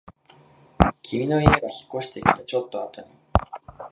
[1.03, 3.07] 君の家が引っ越してきたちょっとあとに